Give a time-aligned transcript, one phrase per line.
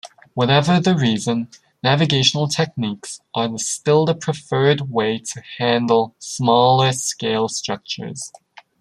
[0.33, 1.49] Whatever the reason,
[1.83, 8.31] navigational techniques are still the preferred way to handle smaller-scale structures.